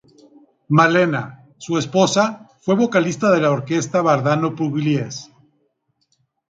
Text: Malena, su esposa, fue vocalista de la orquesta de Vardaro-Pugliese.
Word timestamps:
Malena, 0.69 1.45
su 1.59 1.77
esposa, 1.77 2.47
fue 2.61 2.73
vocalista 2.73 3.29
de 3.29 3.39
la 3.41 3.51
orquesta 3.51 3.99
de 3.99 4.03
Vardaro-Pugliese. 4.05 5.31